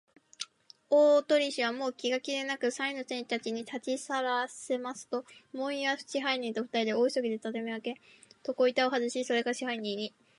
[0.89, 8.01] 大鳥氏は、もう気が気でなく、三人の店員たちをたちさらせますと、門野支配人とふたりで、大急ぎで畳をあけ、
[8.47, 10.11] 床板をはずし、それから、支配人に